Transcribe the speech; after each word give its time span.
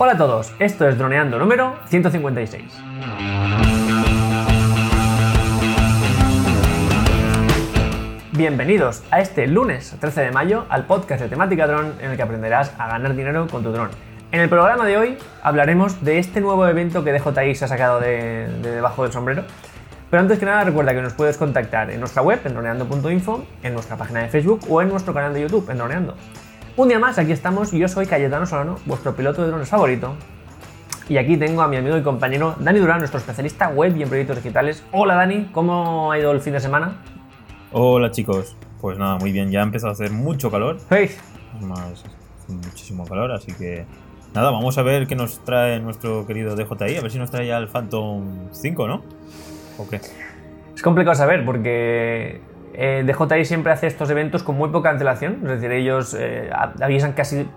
Hola 0.00 0.12
a 0.12 0.16
todos, 0.16 0.52
esto 0.60 0.86
es 0.86 0.96
Droneando 0.96 1.40
número 1.40 1.74
156. 1.88 2.62
Bienvenidos 8.30 9.02
a 9.10 9.18
este 9.18 9.48
lunes 9.48 9.96
13 9.98 10.20
de 10.20 10.30
mayo 10.30 10.66
al 10.68 10.84
podcast 10.84 11.20
de 11.20 11.28
temática 11.28 11.66
dron 11.66 11.94
en 12.00 12.12
el 12.12 12.16
que 12.16 12.22
aprenderás 12.22 12.72
a 12.78 12.86
ganar 12.86 13.16
dinero 13.16 13.48
con 13.48 13.64
tu 13.64 13.72
dron. 13.72 13.90
En 14.30 14.40
el 14.40 14.48
programa 14.48 14.86
de 14.86 14.98
hoy 14.98 15.18
hablaremos 15.42 16.04
de 16.04 16.20
este 16.20 16.40
nuevo 16.40 16.64
evento 16.68 17.02
que 17.02 17.12
DJI 17.12 17.56
se 17.56 17.64
ha 17.64 17.68
sacado 17.68 17.98
de, 17.98 18.46
de 18.62 18.70
debajo 18.70 19.02
del 19.02 19.10
sombrero. 19.10 19.42
Pero 20.10 20.20
antes 20.20 20.38
que 20.38 20.46
nada 20.46 20.62
recuerda 20.62 20.94
que 20.94 21.02
nos 21.02 21.14
puedes 21.14 21.36
contactar 21.36 21.90
en 21.90 21.98
nuestra 21.98 22.22
web 22.22 22.38
en 22.44 22.54
droneando.info, 22.54 23.44
en 23.64 23.74
nuestra 23.74 23.96
página 23.96 24.20
de 24.20 24.28
Facebook 24.28 24.60
o 24.68 24.80
en 24.80 24.90
nuestro 24.90 25.12
canal 25.12 25.34
de 25.34 25.40
YouTube 25.40 25.68
en 25.68 25.76
Droneando. 25.78 26.14
Un 26.78 26.86
día 26.86 27.00
más, 27.00 27.18
aquí 27.18 27.32
estamos 27.32 27.72
yo 27.72 27.88
soy 27.88 28.06
Cayetano 28.06 28.46
Solano, 28.46 28.76
vuestro 28.86 29.12
piloto 29.16 29.42
de 29.42 29.48
drones 29.48 29.68
favorito. 29.68 30.14
Y 31.08 31.16
aquí 31.16 31.36
tengo 31.36 31.60
a 31.62 31.66
mi 31.66 31.76
amigo 31.76 31.96
y 31.96 32.04
compañero 32.04 32.54
Dani 32.60 32.78
Durán, 32.78 32.98
nuestro 32.98 33.18
especialista 33.18 33.68
web 33.70 33.96
y 33.96 34.04
en 34.04 34.08
proyectos 34.08 34.36
digitales. 34.36 34.84
Hola 34.92 35.16
Dani, 35.16 35.48
¿cómo 35.50 36.12
ha 36.12 36.18
ido 36.20 36.30
el 36.30 36.40
fin 36.40 36.52
de 36.52 36.60
semana? 36.60 37.02
Hola 37.72 38.12
chicos, 38.12 38.56
pues 38.80 38.96
nada, 38.96 39.16
muy 39.16 39.32
bien, 39.32 39.50
ya 39.50 39.58
ha 39.58 39.62
empezado 39.64 39.88
a 39.88 39.94
hacer 39.94 40.12
mucho 40.12 40.52
calor. 40.52 40.78
Hey. 40.88 41.10
Más, 41.60 42.04
muchísimo 42.46 43.04
calor, 43.08 43.32
así 43.32 43.52
que 43.54 43.84
nada, 44.32 44.52
vamos 44.52 44.78
a 44.78 44.82
ver 44.82 45.08
qué 45.08 45.16
nos 45.16 45.44
trae 45.44 45.80
nuestro 45.80 46.28
querido 46.28 46.54
DJI, 46.54 46.96
a 46.96 47.00
ver 47.00 47.10
si 47.10 47.18
nos 47.18 47.32
trae 47.32 47.48
ya 47.48 47.58
el 47.58 47.66
Phantom 47.66 48.50
5, 48.52 48.86
¿no? 48.86 49.02
¿O 49.78 49.88
qué? 49.88 50.00
Es 50.76 50.82
complicado 50.82 51.16
saber 51.16 51.44
porque 51.44 52.40
eh, 52.74 53.04
DJI 53.06 53.44
siempre 53.44 53.72
hace 53.72 53.86
estos 53.86 54.10
eventos 54.10 54.42
con 54.42 54.56
muy 54.56 54.70
poca 54.70 54.90
antelación, 54.90 55.40
es 55.42 55.48
decir, 55.48 55.70
ellos 55.72 56.16
eh, 56.18 56.50
avisan 56.80 57.12
casi, 57.12 57.48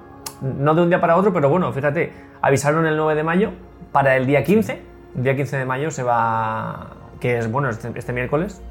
no 0.42 0.76
de 0.76 0.82
un 0.82 0.90
día 0.90 1.02
para 1.02 1.16
otro, 1.16 1.34
pero 1.34 1.50
bueno, 1.50 1.72
fíjate, 1.72 2.12
avisaron 2.42 2.86
el 2.86 2.98
9 2.98 3.16
de 3.16 3.24
mayo 3.24 3.52
para 3.92 4.16
el 4.16 4.26
día 4.26 4.44
15, 4.44 4.82
el 5.18 5.24
día 5.24 5.36
15 5.36 5.58
de 5.58 5.66
mayo 5.66 5.92
se 5.92 6.04
va, 6.04 6.92
que 7.20 7.38
es 7.38 7.52
bueno, 7.52 7.70
este, 7.70 7.92
este 7.96 8.14
miércoles. 8.14 8.62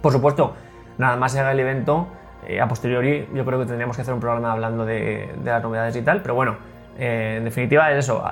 Por 0.00 0.12
supuesto, 0.12 0.54
nada 0.98 1.16
más 1.16 1.32
se 1.32 1.40
haga 1.40 1.52
el 1.52 1.60
evento, 1.60 2.08
eh, 2.46 2.60
a 2.60 2.68
posteriori 2.68 3.28
yo 3.34 3.44
creo 3.44 3.58
que 3.58 3.66
tendríamos 3.66 3.96
que 3.96 4.02
hacer 4.02 4.14
un 4.14 4.20
programa 4.20 4.52
hablando 4.52 4.84
de, 4.84 5.30
de 5.42 5.50
las 5.50 5.62
novedades 5.62 5.96
y 5.96 6.02
tal, 6.02 6.22
pero 6.22 6.34
bueno, 6.34 6.56
eh, 6.98 7.36
en 7.38 7.44
definitiva 7.44 7.90
es 7.90 8.04
eso, 8.04 8.22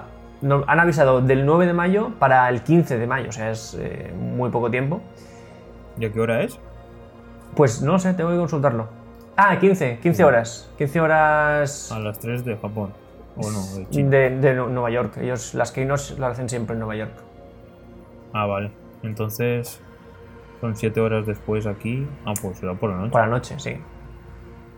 no, 0.43 0.65
han 0.67 0.81
avisado 0.81 1.21
del 1.21 1.47
9 1.47 1.67
de 1.67 1.73
mayo 1.73 2.11
para 2.19 2.49
el 2.49 2.63
15 2.63 2.99
de 2.99 3.07
mayo, 3.07 3.29
o 3.29 3.33
sea, 3.33 3.51
es 3.51 3.75
eh, 3.81 4.13
muy 4.17 4.51
poco 4.51 4.71
tiempo. 4.71 5.01
¿Y 5.99 6.05
a 6.05 6.13
qué 6.13 6.21
hora 6.21 6.43
es? 6.43 6.59
Pues 7.55 7.83
no 7.83 7.99
sé, 7.99 8.15
tengo 8.15 8.31
que 8.31 8.37
consultarlo. 8.37 8.89
Ah, 9.37 9.59
15, 9.59 9.99
15 10.03 10.25
horas. 10.25 10.71
15 10.79 11.01
horas 11.01 11.91
A 11.93 11.99
las 11.99 12.19
3 12.19 12.45
de 12.45 12.57
Japón. 12.57 12.93
O 13.37 13.51
no, 13.51 13.63
de 13.79 13.89
China. 13.89 14.11
de, 14.11 14.31
de 14.39 14.55
Nu- 14.55 14.69
Nueva 14.69 14.91
York. 14.91 15.17
Ellos 15.19 15.55
las 15.55 15.73
keynotes 15.73 16.19
las 16.19 16.33
hacen 16.33 16.49
siempre 16.49 16.75
en 16.75 16.81
Nueva 16.81 16.97
York. 16.97 17.13
Ah, 18.35 18.47
vale. 18.47 18.71
Entonces, 19.03 19.81
son 20.61 20.77
7 20.77 21.01
horas 21.01 21.27
después 21.27 21.67
aquí. 21.67 22.07
Ah, 22.27 22.35
pues 22.41 22.59
será 22.59 22.75
por 22.75 22.91
la 22.91 22.97
noche. 22.97 23.11
Por 23.11 23.21
la 23.23 23.27
noche, 23.27 23.55
sí. 23.59 23.77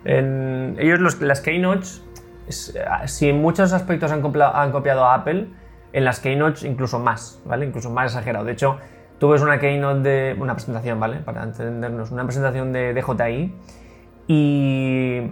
En- 0.04 0.76
ellos 0.78 1.00
los- 1.00 1.20
las 1.20 1.40
keynotes, 1.40 2.02
es- 2.46 2.74
eh, 2.76 2.84
si 3.06 3.28
en 3.28 3.40
muchos 3.40 3.72
aspectos 3.72 4.12
han, 4.12 4.22
han 4.54 4.72
copiado 4.72 5.04
a 5.04 5.14
Apple, 5.14 5.48
en 5.92 6.04
las 6.04 6.20
keynotes 6.20 6.64
incluso 6.64 6.98
más, 6.98 7.40
¿vale? 7.44 7.66
Incluso 7.66 7.90
más 7.90 8.06
exagerado. 8.12 8.44
De 8.44 8.52
hecho, 8.52 8.78
tú 9.18 9.28
ves 9.30 9.42
una 9.42 9.58
keynote 9.58 10.00
de... 10.08 10.36
una 10.38 10.54
presentación, 10.54 10.98
¿vale? 11.00 11.16
Para 11.18 11.42
entendernos, 11.44 12.10
una 12.10 12.24
presentación 12.24 12.72
de 12.72 12.94
DJI 12.94 13.54
y 14.28 15.30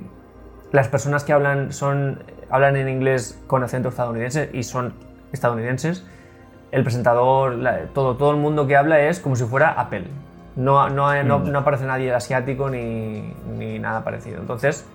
las 0.73 0.89
personas 0.89 1.25
que 1.25 1.33
hablan 1.33 1.73
son 1.73 2.23
hablan 2.51 2.77
en 2.77 2.89
inglés 2.89 3.41
con 3.47 3.63
acento 3.63 3.89
estadounidense 3.89 4.51
y 4.53 4.63
son 4.63 4.93
estadounidenses. 5.33 6.07
El 6.71 6.83
presentador, 6.85 7.55
la- 7.55 7.87
todo, 7.95 8.17
todo 8.17 8.31
el 8.31 8.37
mundo 8.37 8.67
que 8.67 8.77
habla 8.77 9.01
es 9.01 9.21
como 9.21 9.37
si 9.37 9.45
fuera 9.45 9.71
Apple. 9.71 10.05
No, 10.57 10.91
no, 10.91 11.23
no, 11.25 11.39
Mm. 11.39 11.51
no 11.51 11.59
aparece 11.61 11.87
nadie 11.87 12.13
asiático 12.13 12.69
ni, 12.69 13.35
ni 13.59 13.79
nada 13.79 14.05
parecido. 14.05 14.39
Entonces, 14.41 14.87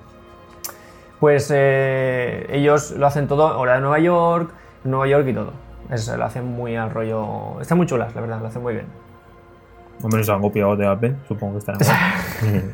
pues 1.19 1.51
eh, 1.53 2.45
ellos 2.51 2.91
lo 2.91 3.07
hacen 3.07 3.27
todo, 3.27 3.57
hora 3.59 3.73
de 3.75 3.81
Nueva 3.81 3.97
York, 3.99 4.51
Nueva 4.83 5.07
York 5.07 5.27
y 5.27 5.33
todo. 5.33 5.53
Es- 5.89 6.07
lo 6.15 6.23
hacen 6.25 6.45
muy 6.45 6.75
al 6.75 6.89
rollo. 6.91 7.59
Están 7.61 7.77
muy 7.77 7.87
chulas, 7.87 8.13
la 8.15 8.21
verdad, 8.21 8.41
lo 8.41 8.47
hacen 8.47 8.61
muy 8.61 8.73
bien. 8.73 8.85
Hombre, 10.03 10.23
se 10.23 10.31
han 10.31 10.41
copiado 10.41 10.75
de 10.75 10.87
Apple, 10.87 11.15
supongo 11.27 11.53
que 11.53 11.59
estarán. 11.59 11.81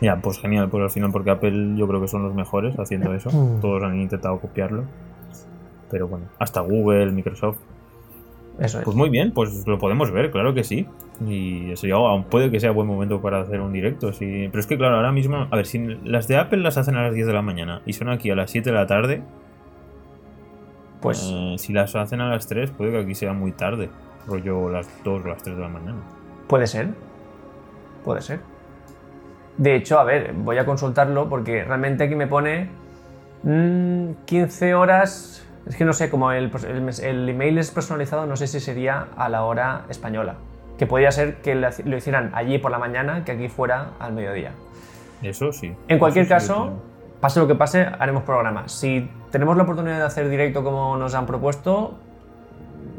Ya, 0.00 0.16
pues 0.16 0.38
genial, 0.40 0.70
pues 0.70 0.82
al 0.82 0.90
final, 0.90 1.10
porque 1.12 1.30
Apple 1.30 1.74
yo 1.76 1.86
creo 1.86 2.00
que 2.00 2.08
son 2.08 2.22
los 2.22 2.34
mejores 2.34 2.74
haciendo 2.78 3.12
eso. 3.12 3.30
Mm. 3.30 3.60
Todos 3.60 3.82
han 3.82 4.00
intentado 4.00 4.38
copiarlo. 4.38 4.84
Pero 5.90 6.08
bueno, 6.08 6.24
hasta 6.38 6.60
Google, 6.62 7.12
Microsoft. 7.12 7.58
Eso 8.58 8.78
es. 8.78 8.84
Pues 8.84 8.96
muy 8.96 9.10
bien, 9.10 9.32
pues 9.32 9.66
lo 9.66 9.78
podemos 9.78 10.10
ver, 10.10 10.30
claro 10.30 10.54
que 10.54 10.64
sí. 10.64 10.86
Y 11.26 11.72
sería, 11.76 11.96
aún 11.96 12.24
puede 12.24 12.50
que 12.50 12.60
sea 12.60 12.70
buen 12.70 12.86
momento 12.86 13.20
para 13.20 13.40
hacer 13.40 13.60
un 13.60 13.72
directo, 13.74 14.12
sí. 14.14 14.48
Pero 14.50 14.60
es 14.60 14.66
que 14.66 14.78
claro, 14.78 14.96
ahora 14.96 15.12
mismo, 15.12 15.46
a 15.50 15.56
ver, 15.56 15.66
si 15.66 15.78
las 16.04 16.28
de 16.28 16.38
Apple 16.38 16.60
las 16.60 16.78
hacen 16.78 16.96
a 16.96 17.02
las 17.02 17.14
10 17.14 17.26
de 17.26 17.32
la 17.34 17.42
mañana 17.42 17.82
y 17.84 17.92
son 17.92 18.08
aquí 18.08 18.30
a 18.30 18.34
las 18.34 18.50
7 18.50 18.70
de 18.70 18.76
la 18.76 18.86
tarde, 18.86 19.22
Pues 21.00 21.30
eh, 21.32 21.54
si 21.58 21.72
las 21.72 21.94
hacen 21.96 22.20
a 22.20 22.28
las 22.28 22.46
3, 22.46 22.70
puede 22.70 22.92
que 22.92 22.98
aquí 22.98 23.14
sea 23.14 23.32
muy 23.32 23.52
tarde. 23.52 23.90
Rollo 24.26 24.68
las 24.68 24.86
2 25.02 25.24
o 25.24 25.28
las 25.28 25.42
3 25.42 25.56
de 25.56 25.62
la 25.62 25.68
mañana. 25.68 25.98
puede 26.46 26.66
ser. 26.66 26.88
Puede 28.04 28.20
ser. 28.22 28.40
De 29.56 29.74
hecho, 29.74 29.98
a 29.98 30.04
ver, 30.04 30.32
voy 30.32 30.58
a 30.58 30.64
consultarlo 30.64 31.28
porque 31.28 31.64
realmente 31.64 32.04
aquí 32.04 32.14
me 32.14 32.26
pone 32.26 32.70
mm, 33.42 34.24
15 34.24 34.74
horas. 34.74 35.46
Es 35.66 35.76
que 35.76 35.84
no 35.84 35.92
sé, 35.92 36.10
como 36.10 36.32
el, 36.32 36.50
el 37.02 37.28
email 37.28 37.58
es 37.58 37.70
personalizado, 37.70 38.26
no 38.26 38.36
sé 38.36 38.46
si 38.46 38.60
sería 38.60 39.08
a 39.16 39.28
la 39.28 39.44
hora 39.44 39.84
española. 39.90 40.36
Que 40.78 40.86
podría 40.86 41.12
ser 41.12 41.42
que 41.42 41.54
lo 41.54 41.96
hicieran 41.96 42.30
allí 42.34 42.58
por 42.58 42.70
la 42.70 42.78
mañana 42.78 43.24
que 43.24 43.32
aquí 43.32 43.48
fuera 43.48 43.90
al 43.98 44.14
mediodía. 44.14 44.52
Eso 45.22 45.52
sí. 45.52 45.74
En 45.88 45.98
cualquier 45.98 46.24
sí 46.24 46.30
caso. 46.30 46.82
Pase 47.20 47.40
lo 47.40 47.46
que 47.46 47.54
pase, 47.54 47.86
haremos 47.98 48.22
programa. 48.22 48.68
Si 48.68 49.10
tenemos 49.30 49.56
la 49.56 49.62
oportunidad 49.64 49.98
de 49.98 50.04
hacer 50.04 50.28
directo 50.28 50.62
como 50.64 50.96
nos 50.96 51.14
han 51.14 51.26
propuesto, 51.26 51.98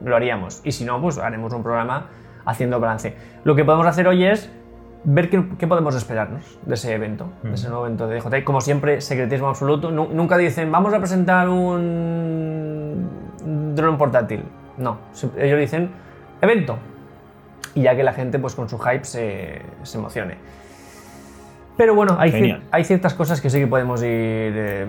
lo 0.03 0.15
haríamos. 0.15 0.61
Y 0.63 0.71
si 0.71 0.85
no, 0.85 1.01
pues 1.01 1.17
haremos 1.17 1.53
un 1.53 1.63
programa 1.63 2.07
haciendo 2.45 2.79
balance. 2.79 3.15
Lo 3.43 3.55
que 3.55 3.63
podemos 3.65 3.85
hacer 3.87 4.07
hoy 4.07 4.25
es 4.25 4.51
ver 5.03 5.29
qué, 5.29 5.43
qué 5.57 5.67
podemos 5.67 5.95
esperarnos 5.95 6.59
de 6.65 6.73
ese 6.75 6.93
evento, 6.93 7.31
de 7.43 7.53
ese 7.55 7.69
nuevo 7.69 7.85
evento 7.85 8.07
de 8.07 8.19
DJI. 8.19 8.43
Como 8.43 8.61
siempre, 8.61 9.01
secretismo 9.01 9.47
absoluto. 9.47 9.89
Nu- 9.91 10.09
nunca 10.13 10.37
dicen, 10.37 10.71
vamos 10.71 10.93
a 10.93 10.99
presentar 10.99 11.49
un 11.49 13.09
dron 13.75 13.97
portátil. 13.97 14.43
No, 14.77 14.97
ellos 15.37 15.59
dicen, 15.59 15.91
evento. 16.41 16.77
Y 17.73 17.83
ya 17.83 17.95
que 17.95 18.03
la 18.03 18.13
gente, 18.13 18.37
pues 18.39 18.55
con 18.55 18.67
su 18.69 18.77
hype, 18.79 19.03
se, 19.05 19.61
se 19.83 19.97
emocione. 19.97 20.37
Pero 21.77 21.95
bueno, 21.95 22.15
hay, 22.19 22.29
cier- 22.31 22.33
Genial. 22.39 22.63
hay 22.71 22.83
ciertas 22.83 23.13
cosas 23.13 23.41
que 23.41 23.49
sí 23.49 23.59
que 23.59 23.67
podemos 23.67 24.01
ir 24.03 24.07
eh, 24.09 24.85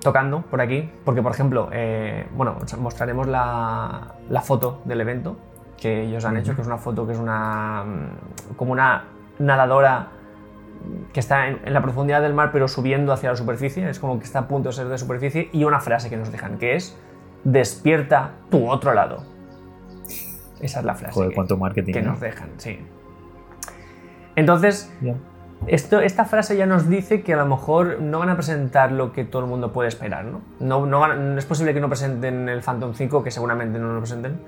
tocando 0.00 0.42
por 0.42 0.60
aquí. 0.60 0.90
Porque, 1.04 1.22
por 1.22 1.32
ejemplo, 1.32 1.68
eh, 1.72 2.26
bueno, 2.36 2.56
os 2.62 2.78
mostraremos 2.78 3.26
la, 3.26 4.14
la 4.28 4.40
foto 4.42 4.82
del 4.84 5.00
evento 5.00 5.36
que 5.76 6.02
ellos 6.04 6.24
han 6.24 6.36
hecho, 6.36 6.54
que 6.54 6.60
es 6.62 6.66
una 6.66 6.78
foto 6.78 7.06
que 7.06 7.12
es 7.12 7.18
una. 7.18 7.84
mm, 7.84 8.54
como 8.56 8.72
una 8.72 9.04
nadadora 9.38 10.08
que 11.12 11.20
está 11.20 11.48
en, 11.48 11.60
en 11.64 11.72
la 11.72 11.82
profundidad 11.82 12.20
del 12.22 12.34
mar, 12.34 12.50
pero 12.52 12.68
subiendo 12.68 13.12
hacia 13.12 13.30
la 13.30 13.36
superficie. 13.36 13.88
Es 13.88 13.98
como 13.98 14.18
que 14.18 14.24
está 14.24 14.40
a 14.40 14.48
punto 14.48 14.68
de 14.68 14.74
ser 14.74 14.88
de 14.88 14.98
superficie. 14.98 15.48
Y 15.52 15.64
una 15.64 15.80
frase 15.80 16.10
que 16.10 16.16
nos 16.16 16.30
dejan, 16.30 16.58
que 16.58 16.76
es: 16.76 16.96
Despierta 17.44 18.32
tu 18.50 18.68
otro 18.70 18.92
lado. 18.94 19.24
Esa 20.60 20.80
es 20.80 20.84
la 20.84 20.94
frase. 20.94 21.14
Joder, 21.14 21.30
que- 21.30 21.34
cuánto 21.36 21.56
marketing. 21.56 21.92
que 21.92 22.02
¿no? 22.02 22.10
nos 22.12 22.20
dejan, 22.20 22.50
sí. 22.58 22.78
Entonces. 24.36 24.92
Esto, 25.66 26.00
esta 26.00 26.24
frase 26.24 26.56
ya 26.56 26.66
nos 26.66 26.88
dice 26.88 27.22
que 27.22 27.34
a 27.34 27.36
lo 27.36 27.46
mejor 27.46 28.00
no 28.00 28.20
van 28.20 28.30
a 28.30 28.34
presentar 28.36 28.92
lo 28.92 29.12
que 29.12 29.24
todo 29.24 29.42
el 29.42 29.48
mundo 29.48 29.72
puede 29.72 29.88
esperar, 29.88 30.24
¿no? 30.24 30.40
No, 30.60 30.86
no 30.86 31.00
van- 31.00 31.36
es 31.36 31.44
posible 31.44 31.74
que 31.74 31.80
no 31.80 31.88
presenten 31.88 32.48
el 32.48 32.62
Phantom 32.62 32.94
5, 32.94 33.22
que 33.22 33.30
seguramente 33.30 33.78
no 33.78 33.92
lo 33.92 33.98
presenten, 33.98 34.40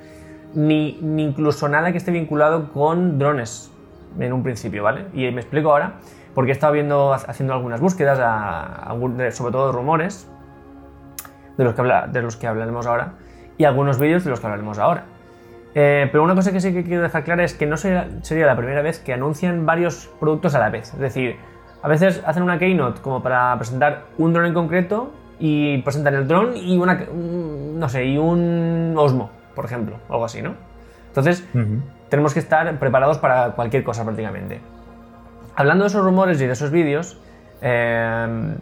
ni, 0.54 0.98
ni 1.02 1.24
incluso 1.24 1.68
nada 1.68 1.92
que 1.92 1.98
esté 1.98 2.10
vinculado 2.10 2.72
con 2.72 3.18
drones 3.18 3.70
en 4.18 4.32
un 4.32 4.42
principio, 4.42 4.82
¿vale? 4.82 5.06
Y 5.12 5.30
me 5.30 5.40
explico 5.40 5.70
ahora, 5.72 5.94
porque 6.34 6.52
he 6.52 6.54
estado 6.54 6.72
viendo, 6.72 7.12
haciendo 7.12 7.54
algunas 7.54 7.80
búsquedas, 7.80 8.18
sobre 9.34 9.52
todo 9.52 9.72
rumores, 9.72 10.28
de 11.58 11.64
los, 11.64 11.74
que 11.74 11.82
de 11.82 12.22
los 12.22 12.36
que 12.36 12.46
hablaremos 12.46 12.86
ahora, 12.86 13.14
y 13.58 13.64
algunos 13.64 13.98
vídeos 13.98 14.24
de 14.24 14.30
los 14.30 14.40
que 14.40 14.46
hablaremos 14.46 14.78
ahora. 14.78 15.04
Eh, 15.74 16.08
pero 16.10 16.24
una 16.24 16.34
cosa 16.34 16.50
que 16.52 16.60
sí 16.60 16.72
que 16.72 16.82
quiero 16.82 17.02
dejar 17.02 17.22
clara 17.24 17.44
es 17.44 17.54
que 17.54 17.66
no 17.66 17.76
sería, 17.76 18.08
sería 18.22 18.46
la 18.46 18.56
primera 18.56 18.82
vez 18.82 18.98
que 18.98 19.12
anuncian 19.12 19.66
varios 19.66 20.10
productos 20.18 20.54
a 20.54 20.58
la 20.58 20.68
vez. 20.70 20.92
Es 20.94 20.98
decir, 21.00 21.36
a 21.82 21.88
veces 21.88 22.22
hacen 22.26 22.42
una 22.42 22.58
keynote 22.58 23.00
como 23.00 23.22
para 23.22 23.56
presentar 23.56 24.04
un 24.18 24.32
dron 24.32 24.46
en 24.46 24.54
concreto 24.54 25.12
y 25.38 25.78
presentan 25.82 26.14
el 26.14 26.26
dron 26.28 26.56
y 26.56 26.76
una, 26.76 27.04
un- 27.12 27.78
no 27.78 27.88
sé, 27.88 28.04
y 28.04 28.18
un 28.18 28.94
Osmo, 28.98 29.30
por 29.54 29.64
ejemplo, 29.64 29.96
o 30.08 30.12
algo 30.14 30.24
así, 30.24 30.42
¿no? 30.42 30.54
Entonces, 31.06 31.44
tenemos 32.08 32.34
que 32.34 32.40
estar 32.40 32.78
preparados 32.78 33.18
para 33.18 33.52
cualquier 33.52 33.82
cosa 33.84 34.04
prácticamente. 34.04 34.60
Hablando 35.56 35.84
de 35.84 35.88
esos 35.88 36.04
rumores 36.04 36.40
y 36.40 36.46
de 36.46 36.52
esos 36.52 36.70
vídeos, 36.70 37.18
eh, 37.62 38.54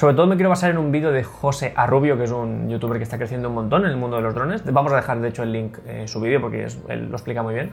Sobre 0.00 0.14
todo 0.14 0.26
me 0.26 0.36
quiero 0.36 0.48
basar 0.48 0.70
en 0.70 0.78
un 0.78 0.90
vídeo 0.90 1.12
de 1.12 1.22
José 1.22 1.74
Arrubio, 1.76 2.16
que 2.16 2.24
es 2.24 2.30
un 2.30 2.70
youtuber 2.70 2.96
que 2.96 3.02
está 3.02 3.18
creciendo 3.18 3.50
un 3.50 3.54
montón 3.54 3.84
en 3.84 3.90
el 3.90 3.98
mundo 3.98 4.16
de 4.16 4.22
los 4.22 4.34
drones. 4.34 4.64
Vamos 4.64 4.90
a 4.94 4.96
dejar, 4.96 5.20
de 5.20 5.28
hecho, 5.28 5.42
el 5.42 5.52
link 5.52 5.76
en 5.86 6.08
su 6.08 6.22
vídeo 6.22 6.40
porque 6.40 6.66
él 6.88 7.10
lo 7.10 7.16
explica 7.16 7.42
muy 7.42 7.52
bien. 7.52 7.70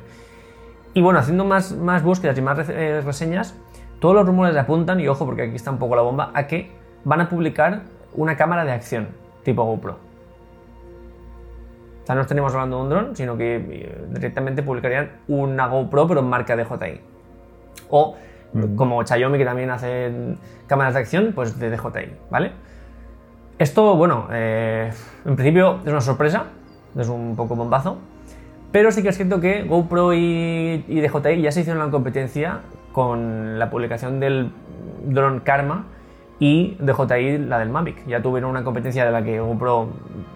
Y 0.93 1.01
bueno, 1.01 1.19
haciendo 1.19 1.45
más, 1.45 1.71
más 1.71 2.03
búsquedas 2.03 2.37
y 2.37 2.41
más 2.41 2.67
eh, 2.67 2.99
reseñas, 2.99 3.55
todos 4.01 4.13
los 4.13 4.25
rumores 4.25 4.57
apuntan, 4.57 4.99
y 4.99 5.07
ojo 5.07 5.25
porque 5.25 5.43
aquí 5.43 5.55
está 5.55 5.71
un 5.71 5.77
poco 5.77 5.95
la 5.95 6.01
bomba, 6.01 6.31
a 6.33 6.47
que 6.47 6.69
van 7.05 7.21
a 7.21 7.29
publicar 7.29 7.83
una 8.13 8.35
cámara 8.35 8.65
de 8.65 8.73
acción 8.73 9.07
tipo 9.43 9.63
GoPro. 9.63 9.93
O 9.93 12.05
sea, 12.05 12.13
no 12.13 12.23
estaríamos 12.23 12.53
hablando 12.53 12.75
de 12.75 12.83
un 12.83 12.89
dron, 12.89 13.15
sino 13.15 13.37
que 13.37 13.55
eh, 13.55 14.05
directamente 14.09 14.63
publicarían 14.63 15.11
una 15.29 15.67
GoPro, 15.67 16.09
pero 16.09 16.19
en 16.19 16.27
marca 16.27 16.57
DJI. 16.57 16.99
O 17.89 18.17
como 18.75 19.05
Xiaomi, 19.05 19.37
que 19.37 19.45
también 19.45 19.69
hace 19.69 20.35
cámaras 20.67 20.93
de 20.93 20.99
acción, 20.99 21.31
pues 21.35 21.59
de 21.59 21.69
DJI, 21.69 22.13
¿vale? 22.29 22.51
Esto, 23.59 23.95
bueno, 23.95 24.27
eh, 24.31 24.91
en 25.25 25.35
principio 25.35 25.79
es 25.83 25.91
una 25.91 26.01
sorpresa, 26.01 26.45
es 26.97 27.09
un 27.09 27.35
poco 27.35 27.55
bombazo, 27.55 27.97
pero 28.71 28.91
sí 28.91 29.01
que 29.01 29.09
es 29.09 29.17
cierto 29.17 29.39
que 29.39 29.63
GoPro 29.63 30.13
y, 30.13 30.85
y 30.87 31.01
DJI 31.01 31.41
ya 31.41 31.51
se 31.51 31.61
hicieron 31.61 31.83
la 31.83 31.91
competencia 31.91 32.61
con 32.91 33.59
la 33.59 33.69
publicación 33.69 34.19
del 34.19 34.51
dron 35.05 35.39
Karma 35.39 35.85
y 36.39 36.77
DJI 36.79 37.39
la 37.39 37.59
del 37.59 37.69
Mavic. 37.69 38.05
Ya 38.07 38.21
tuvieron 38.21 38.51
una 38.51 38.63
competencia 38.63 39.05
de 39.05 39.11
la 39.11 39.23
que 39.23 39.39
GoPro 39.39 39.89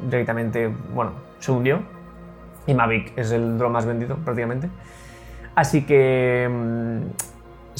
directamente, 0.09 0.73
bueno, 0.93 1.11
se 1.39 1.51
hundió 1.51 1.81
y 2.67 2.73
Mavic 2.73 3.13
es 3.17 3.31
el 3.31 3.57
dron 3.57 3.71
más 3.71 3.85
vendido 3.85 4.15
prácticamente. 4.17 4.69
Así 5.55 5.85
que 5.85 6.49
mm, 6.49 7.30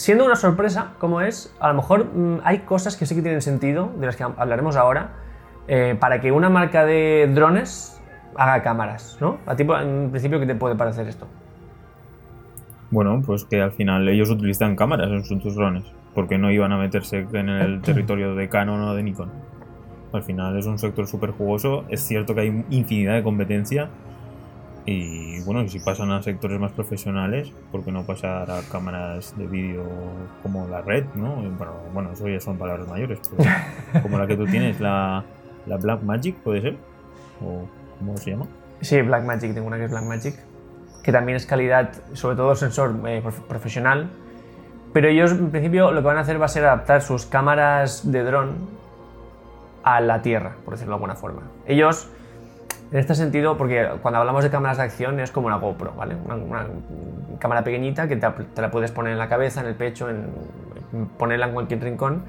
siendo 0.02 0.26
una 0.26 0.36
sorpresa 0.36 0.94
como 0.98 1.22
es, 1.22 1.56
a 1.60 1.68
lo 1.68 1.76
mejor 1.76 2.06
mm, 2.06 2.40
hay 2.44 2.60
cosas 2.60 2.98
que 2.98 3.06
sí 3.06 3.14
que 3.14 3.22
tienen 3.22 3.42
sentido, 3.42 3.92
de 3.98 4.08
las 4.08 4.16
que 4.16 4.24
hablaremos 4.24 4.76
ahora, 4.76 5.12
eh, 5.68 5.96
para 6.00 6.20
que 6.20 6.32
una 6.32 6.50
marca 6.50 6.86
de 6.86 7.30
drones 7.32 8.02
haga 8.36 8.64
cámaras, 8.64 9.20
¿no? 9.22 9.38
A 9.46 9.56
ti, 9.56 9.64
en 9.64 10.10
principio, 10.10 10.40
¿qué 10.40 10.48
te 10.48 10.56
puede 10.56 10.76
parecer 10.76 11.08
esto? 11.08 11.28
Bueno, 12.90 13.22
pues 13.24 13.46
que 13.46 13.62
al 13.62 13.74
final 13.74 14.10
ellos 14.10 14.32
utilizan 14.32 14.76
cámaras 14.76 15.10
en 15.10 15.24
sus 15.24 15.56
drones, 15.56 15.84
porque 16.16 16.40
no 16.40 16.50
iban 16.50 16.72
a 16.72 16.78
meterse 16.78 17.28
en 17.34 17.50
el 17.50 17.82
territorio 17.84 18.34
de 18.34 18.50
Canon 18.50 18.82
o 18.82 18.96
de 18.96 19.04
Nikon. 19.04 19.30
Al 20.14 20.24
final 20.24 20.58
es 20.58 20.66
un 20.66 20.80
sector 20.80 21.06
súper 21.06 21.30
jugoso, 21.30 21.86
es 21.90 22.02
cierto 22.02 22.34
que 22.34 22.42
hay 22.42 22.66
infinidad 22.72 23.14
de 23.14 23.24
competencia, 23.24 23.90
y 24.86 25.42
bueno, 25.44 25.68
si 25.68 25.80
pasan 25.80 26.12
a 26.12 26.24
sectores 26.24 26.60
más 26.60 26.72
profesionales, 26.72 27.52
¿por 27.72 27.84
qué 27.84 27.92
no 27.92 28.04
pasar 28.04 28.50
a 28.50 28.62
cámaras 28.72 29.38
de 29.38 29.46
vídeo 29.46 29.84
como 30.42 30.68
la 30.68 30.82
red, 30.82 31.06
¿no? 31.16 31.36
Bueno, 31.36 31.74
bueno, 31.94 32.12
eso 32.14 32.28
ya 32.28 32.40
son 32.40 32.58
palabras 32.58 32.88
mayores, 32.88 33.20
pero 33.30 33.50
como 34.02 34.18
la 34.18 34.26
que 34.26 34.36
tú 34.36 34.46
tienes, 34.46 34.80
la, 34.80 35.24
la 35.68 35.78
Black 35.78 36.02
Magic, 36.02 36.36
¿puede 36.38 36.62
ser? 36.62 36.78
¿O 37.42 37.68
cómo 38.00 38.18
se 38.18 38.32
llama? 38.32 38.48
Sí, 38.82 39.02
Black 39.02 39.24
Magic, 39.24 39.54
tengo 39.54 39.68
una 39.68 39.78
que 39.78 39.86
es 39.86 39.92
Black 39.92 40.06
Magic, 40.06 40.36
que 41.04 41.12
también 41.12 41.36
es 41.36 41.46
calidad, 41.46 41.92
sobre 42.14 42.36
todo 42.36 42.56
sensor 42.56 42.96
eh, 43.06 43.22
profesional, 43.48 44.10
pero 44.94 45.08
ellos 45.08 45.32
en 45.32 45.52
principio 45.52 45.92
lo 45.92 46.02
que 46.02 46.08
van 46.08 46.18
a 46.18 46.22
hacer 46.22 46.42
va 46.42 46.46
a 46.46 46.50
ser 46.50 46.66
adaptar 46.66 47.04
sus 47.04 47.28
cámaras 47.28 48.12
de 48.12 48.24
dron 48.24 48.56
a 49.84 50.02
la 50.02 50.24
Tierra, 50.24 50.56
por 50.66 50.74
decirlo 50.74 50.94
de 50.94 50.96
alguna 50.96 51.16
forma. 51.16 51.44
Ellos 51.68 52.10
en 52.92 53.00
este 53.00 53.16
sentido, 53.16 53.58
porque 53.58 53.88
cuando 54.02 54.20
hablamos 54.20 54.44
de 54.44 54.50
cámaras 54.50 54.78
de 54.78 54.84
acción 54.84 55.20
es 55.22 55.32
como 55.32 55.48
una 55.48 55.56
GoPro, 55.58 55.94
¿vale? 55.94 56.16
Una, 56.26 56.68
cámara 57.40 57.64
pequeñita 57.64 58.08
que 58.08 58.18
te, 58.18 58.62
la 58.62 58.70
puedes 58.70 58.92
poner 58.92 59.14
en 59.14 59.18
la 59.18 59.30
cabeza, 59.30 59.62
en 59.62 59.68
el 59.68 59.76
pecho, 59.76 60.10
en, 60.10 60.28
ponerla 61.18 61.48
en 61.48 61.54
cualquier 61.54 61.82
rincón. 61.82 62.24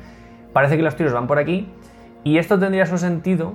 Parece 0.52 0.76
que 0.76 0.82
los 0.82 0.94
tiros 0.94 1.12
van 1.12 1.26
por 1.26 1.38
aquí 1.38 1.68
y 2.22 2.38
esto 2.38 2.58
tendría 2.58 2.86
su 2.86 2.96
sentido 2.96 3.54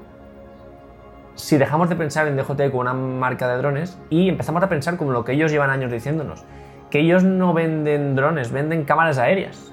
si 1.36 1.58
dejamos 1.58 1.88
de 1.88 1.96
pensar 1.96 2.28
en 2.28 2.36
DJI 2.36 2.70
como 2.70 2.82
una 2.82 2.94
marca 2.94 3.48
de 3.48 3.58
drones 3.58 3.98
y 4.10 4.28
empezamos 4.28 4.62
a 4.62 4.70
pensar 4.70 4.98
como 4.98 5.12
lo 5.12 5.24
que 5.24 5.32
ellos 5.32 5.52
llevan 5.52 5.70
años 5.70 5.92
diciéndonos, 5.92 6.44
que 6.92 7.00
ellos 7.00 7.24
no 7.24 7.54
venden 7.54 8.16
drones, 8.16 8.52
venden 8.52 8.84
cámaras 8.84 9.18
aéreas. 9.18 9.72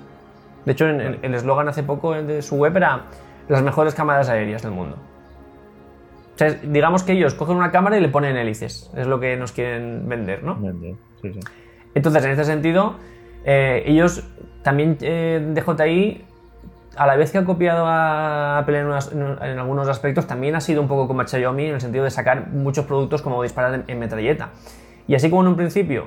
De 0.65 0.73
hecho, 0.73 0.87
el 0.87 1.35
eslogan 1.35 1.69
hace 1.69 1.83
poco 1.83 2.15
de 2.15 2.43
su 2.43 2.57
web 2.57 2.77
era 2.77 3.03
las 3.49 3.63
mejores 3.63 3.95
cámaras 3.95 4.29
aéreas 4.29 4.63
del 4.63 4.71
mundo 4.71 4.97
digamos 6.65 7.03
que 7.03 7.13
ellos 7.13 7.35
cogen 7.35 7.57
una 7.57 7.71
cámara 7.71 7.97
y 7.97 8.01
le 8.01 8.09
ponen 8.09 8.37
hélices. 8.37 8.91
Es 8.97 9.07
lo 9.07 9.21
que 9.21 9.37
nos 9.37 9.53
quieren 9.53 10.09
vender, 10.09 10.43
¿no? 10.43 10.57
Vender, 10.57 10.95
sí, 11.23 11.33
sí. 11.33 11.41
Entonces, 11.95 12.25
en 12.25 12.31
este 12.33 12.45
sentido, 12.45 12.97
eh, 13.45 13.85
ellos 13.87 14.25
también 14.63 14.97
eh, 15.01 15.53
DJI, 15.55 16.25
a 16.97 17.07
la 17.07 17.17
vez 17.17 17.31
que 17.31 17.39
ha 17.39 17.45
copiado 17.45 17.87
a 17.87 18.59
Apple 18.59 18.81
en, 18.81 19.59
algunos 19.59 19.89
aspectos, 19.89 20.27
también 20.27 20.55
ha 20.55 20.61
sido 20.61 20.81
un 20.81 20.89
poco 20.89 21.07
como 21.07 21.27
Xiaomi 21.27 21.67
en 21.67 21.75
el 21.75 21.81
sentido 21.81 22.05
de 22.05 22.11
sacar 22.11 22.49
muchos 22.49 22.85
productos 22.85 23.23
como 23.23 23.43
disparar 23.43 23.85
en, 23.87 23.99
metralleta. 23.99 24.51
Y 25.07 25.15
así 25.15 25.29
como 25.29 25.43
en 25.43 25.49
un 25.49 25.57
principio 25.57 26.07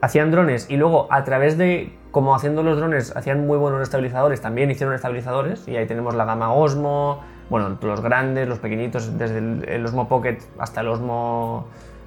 hacían 0.00 0.30
drones 0.30 0.70
y 0.70 0.76
luego 0.76 1.08
a 1.10 1.24
través 1.24 1.56
de, 1.56 1.92
como 2.10 2.34
haciendo 2.34 2.62
los 2.62 2.76
drones, 2.76 3.16
hacían 3.16 3.46
muy 3.46 3.56
buenos 3.56 3.82
estabilizadores, 3.82 4.40
también 4.40 4.70
hicieron 4.70 4.94
estabilizadores. 4.94 5.66
Y 5.66 5.76
ahí 5.76 5.86
tenemos 5.86 6.14
la 6.14 6.24
gama 6.24 6.52
Osmo, 6.52 7.22
bueno, 7.50 7.76
los 7.80 8.00
grandes, 8.00 8.48
los 8.48 8.58
pequeñitos, 8.58 9.18
desde 9.18 9.38
el, 9.38 9.84
Osmo 9.84 10.08
Pocket 10.08 10.38
hasta 10.58 10.80
el 10.80 10.88
Osmo 10.88 11.66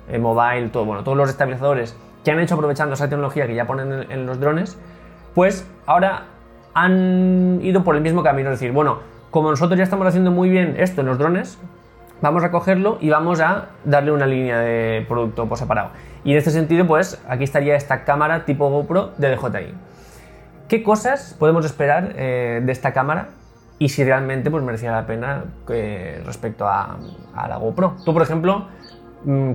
eh, 0.09 0.17
Mobile, 0.17 0.69
bueno, 0.73 1.03
todos 1.03 1.17
los 1.17 1.29
estabilizadores 1.29 1.95
que 2.23 2.31
han 2.31 2.39
hecho 2.39 2.55
aprovechando 2.55 2.95
esa 2.95 3.07
tecnología 3.07 3.47
que 3.47 3.55
ya 3.55 3.65
ponen 3.65 4.11
en, 4.11 4.25
los 4.25 4.39
drones, 4.39 4.77
pues 5.33 5.67
ahora 5.85 6.23
han 6.73 7.59
ido 7.61 7.83
por 7.83 7.95
el 7.95 8.01
mismo 8.01 8.23
camino, 8.23 8.51
es 8.51 8.59
decir, 8.59 8.73
bueno, 8.73 8.99
como 9.31 9.49
nosotros 9.49 9.77
ya 9.77 9.83
estamos 9.83 10.07
haciendo 10.07 10.31
muy 10.31 10.49
bien 10.49 10.75
esto 10.77 11.01
en 11.01 11.07
los 11.07 11.17
drones, 11.17 11.57
vamos 12.21 12.43
a 12.43 12.51
cogerlo 12.51 12.97
y 12.99 13.09
vamos 13.09 13.39
a 13.39 13.67
darle 13.85 14.11
una 14.11 14.25
línea 14.25 14.59
de 14.59 15.05
producto 15.07 15.47
por 15.47 15.57
separado. 15.57 15.91
Y 16.23 16.31
en 16.31 16.37
este 16.37 16.51
sentido, 16.51 16.85
pues 16.85 17.21
aquí 17.29 17.43
estaría 17.43 17.75
esta 17.75 18.03
cámara 18.03 18.45
tipo 18.45 18.69
GoPro 18.69 19.11
de 19.17 19.35
DJI. 19.35 19.73
¿Qué 20.67 20.83
cosas 20.83 21.35
podemos 21.39 21.65
esperar 21.65 22.13
eh, 22.17 22.61
de 22.61 22.71
esta 22.71 22.91
cámara 22.91 23.29
y 23.79 23.89
si 23.89 24.03
realmente 24.03 24.49
pues, 24.49 24.63
merecía 24.63 24.91
la 24.91 25.05
pena 25.05 25.45
eh, 25.69 26.21
respecto 26.25 26.67
a, 26.67 26.97
la 27.35 27.57
GoPro. 27.57 27.95
Tú, 28.03 28.13
por 28.13 28.23
ejemplo, 28.23 28.65
mm, 29.23 29.51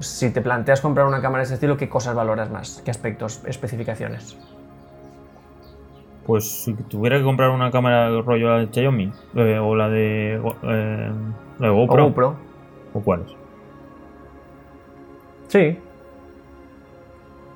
si 0.00 0.30
te 0.30 0.40
planteas 0.40 0.80
comprar 0.80 1.06
una 1.06 1.20
cámara 1.20 1.42
de 1.42 1.44
ese 1.44 1.54
estilo, 1.54 1.76
¿qué 1.76 1.88
cosas 1.88 2.14
valoras 2.14 2.50
más? 2.50 2.82
¿Qué 2.84 2.90
aspectos, 2.90 3.42
especificaciones? 3.46 4.36
Pues 6.26 6.64
si 6.64 6.74
tuviera 6.74 7.18
que 7.18 7.24
comprar 7.24 7.50
una 7.50 7.70
cámara 7.70 8.08
rollo 8.22 8.58
de 8.58 8.68
Xiaomi 8.72 9.12
eh, 9.34 9.58
o 9.58 9.74
la 9.74 9.88
de, 9.88 10.34
eh, 10.34 11.12
la 11.58 11.66
de 11.66 11.72
GoPro. 11.72 12.02
¿O, 12.02 12.06
GoPro. 12.08 12.36
¿O 12.94 13.00
cuáles? 13.00 13.28
Sí. 15.48 15.78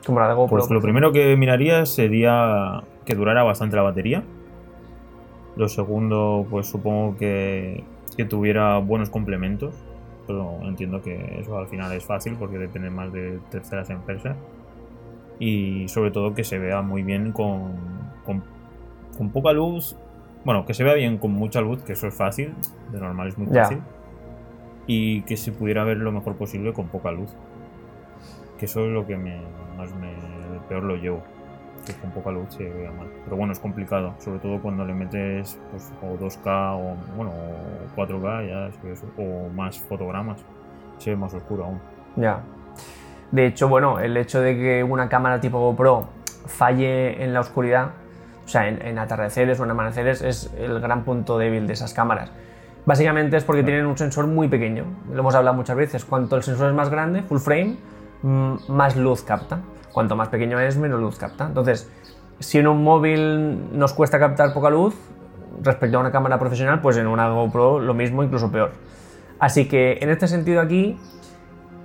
Como 0.04 0.20
la 0.20 0.28
de 0.28 0.34
GoPro. 0.34 0.58
Pues 0.58 0.70
lo 0.70 0.80
primero 0.80 1.12
que 1.12 1.36
miraría 1.36 1.84
sería 1.86 2.82
que 3.04 3.14
durara 3.14 3.42
bastante 3.44 3.76
la 3.76 3.82
batería 3.82 4.25
lo 5.56 5.68
segundo, 5.68 6.46
pues 6.50 6.66
supongo 6.66 7.16
que, 7.16 7.82
que 8.16 8.25
tuviera 8.25 8.78
buenos 8.78 9.10
complementos. 9.10 9.75
Pero 10.26 10.58
entiendo 10.62 11.02
que 11.02 11.38
eso 11.40 11.56
al 11.56 11.68
final 11.68 11.92
es 11.92 12.04
fácil 12.04 12.36
porque 12.38 12.58
depende 12.58 12.90
más 12.90 13.12
de 13.12 13.38
terceras 13.50 13.90
empresas. 13.90 14.36
Y 15.38 15.88
sobre 15.88 16.10
todo 16.10 16.34
que 16.34 16.44
se 16.44 16.58
vea 16.58 16.82
muy 16.82 17.02
bien 17.02 17.32
con, 17.32 17.75
con, 18.25 19.30
poca 19.30 19.52
luz. 19.52 19.96
Bueno, 20.44 20.64
que 20.66 20.75
se 20.75 20.84
vea 20.84 20.94
bien 20.94 21.18
con 21.18 21.32
mucha 21.32 21.60
luz, 21.60 21.82
que 21.82 21.92
eso 21.92 22.06
es 22.06 22.14
fácil. 22.14 22.54
De 22.92 23.00
normal 23.00 23.28
es 23.28 23.38
muy 23.38 23.46
fácil. 23.46 23.80
Y 24.86 25.22
que 25.22 25.36
se 25.36 25.52
pudiera 25.52 25.84
ver 25.84 25.98
lo 25.98 26.12
mejor 26.12 26.36
posible 26.36 26.72
con 26.72 26.88
poca 26.88 27.12
luz. 27.12 27.30
Que 28.58 28.66
eso 28.66 28.84
es 28.84 28.92
lo 28.92 29.06
que 29.06 29.16
me, 29.16 29.40
más 29.76 29.94
me 29.94 30.12
peor 30.68 30.82
lo 30.82 30.96
llevo 30.96 31.22
con 31.95 32.11
poca 32.11 32.31
luz 32.31 32.49
se 32.50 32.64
vea 32.64 32.90
mal. 32.90 33.09
Pero 33.25 33.37
bueno, 33.37 33.52
es 33.52 33.59
complicado, 33.59 34.14
sobre 34.19 34.38
todo 34.38 34.61
cuando 34.61 34.85
le 34.85 34.95
metes 34.95 35.59
pues, 35.71 35.93
o 36.02 36.19
2K 36.19 36.76
o 36.76 36.97
bueno, 37.16 37.33
4K 37.97 38.49
ya 38.49 38.71
o 39.19 39.49
más 39.50 39.78
fotogramas, 39.78 40.45
se 40.99 41.11
ve 41.11 41.16
más 41.16 41.33
oscuro 41.35 41.64
aún. 41.64 41.81
Ya. 42.16 42.40
De 43.31 43.47
hecho, 43.47 43.69
bueno, 43.69 43.99
el 43.99 44.16
hecho 44.16 44.40
de 44.40 44.57
que 44.57 44.85
una 44.85 45.09
cámara 45.09 45.40
tipo 45.40 45.59
GoPro 45.59 46.09
falle 46.47 47.23
en 47.23 47.35
la 47.35 47.40
oscuridad, 47.40 47.90
o 48.45 48.49
sea, 48.49 48.69
en, 48.69 48.99
atardeceres 48.99 49.59
o 49.59 49.64
en 49.64 49.71
amaneceres, 49.73 50.23
es 50.23 50.52
el 50.57 50.81
gran 50.81 51.02
punto 51.05 51.37
débil 51.37 51.66
de 51.66 51.73
esas 51.73 51.93
cámaras. 51.93 52.31
Básicamente 52.85 53.37
es 53.37 53.43
porque 53.43 53.64
tienen 53.64 53.87
un 53.87 53.99
sensor 53.99 54.28
muy 54.28 54.47
pequeño. 54.47 54.85
Lo 55.12 55.19
hemos 55.19 55.35
hablado 55.35 55.57
muchas 55.57 55.76
veces. 55.76 56.05
Cuanto 56.05 56.37
el 56.37 56.45
sensor 56.45 56.69
es 56.69 56.75
más 56.75 56.88
grande, 56.88 57.23
full 57.23 57.38
frame, 57.38 57.76
mm, 58.23 58.55
más 58.69 58.95
luz 58.95 59.23
capta. 59.23 59.59
Cuanto 59.96 60.14
más 60.14 60.28
pequeño 60.28 60.60
es, 60.60 60.76
menos 60.76 61.00
luz 61.00 61.16
capta. 61.16 61.46
Entonces, 61.46 61.90
si 62.38 62.58
en 62.58 62.66
un 62.66 62.84
móvil 62.84 63.78
nos 63.78 63.94
cuesta 63.94 64.18
captar 64.18 64.52
poca 64.52 64.68
luz, 64.68 64.94
respecto 65.62 65.96
a 65.96 66.00
una 66.00 66.12
cámara 66.12 66.38
profesional, 66.38 66.82
pues 66.82 66.98
en 66.98 67.06
una 67.06 67.30
GoPro 67.30 67.80
lo 67.80 67.94
mismo, 67.94 68.22
incluso 68.22 68.52
peor. 68.52 68.72
Así 69.38 69.66
que 69.66 69.96
en 70.02 70.10
este 70.10 70.28
sentido 70.28 70.60
aquí, 70.60 70.98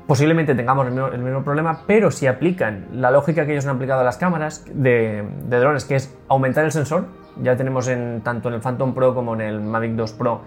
posiblemente 0.07 0.55
tengamos 0.55 0.87
el 0.87 1.21
mismo, 1.21 1.41
problema, 1.45 1.83
pero 1.87 2.11
si 2.11 2.27
aplican 2.27 2.87
la 2.91 3.11
lógica 3.11 3.45
que 3.45 3.53
ellos 3.53 3.65
han 3.65 3.77
aplicado 3.77 4.01
a 4.01 4.03
las 4.03 4.17
cámaras 4.17 4.65
de, 4.73 5.23
drones, 5.47 5.85
que 5.85 5.95
es 5.95 6.13
aumentar 6.27 6.65
el 6.65 6.73
sensor, 6.73 7.05
Ya 7.41 7.55
tenemos 7.55 7.87
en, 7.87 8.19
tanto 8.25 8.49
en 8.49 8.55
el 8.55 8.59
Phantom 8.59 8.93
Pro 8.93 9.15
como 9.15 9.35
en 9.35 9.39
el 9.39 9.61
Mavic 9.61 9.93
2 9.93 10.11
Pro 10.15 10.41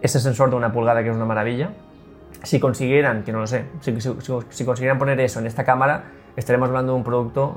ese 0.00 0.18
sensor 0.18 0.50
de 0.50 0.56
una 0.56 0.72
pulgada 0.72 1.04
que 1.04 1.10
es 1.10 1.14
una 1.14 1.26
maravilla. 1.26 1.70
Si 2.42 2.58
consiguieran, 2.58 3.22
que 3.22 3.30
no 3.30 3.38
lo 3.38 3.46
sé, 3.46 3.66
si 3.78 4.64
consiguieran 4.64 4.98
poner 4.98 5.20
eso 5.20 5.38
en 5.38 5.46
esta 5.46 5.62
cámara, 5.62 6.06
estaremos 6.36 6.68
hablando 6.68 6.92
de 6.92 6.98
un 6.98 7.04
producto 7.04 7.56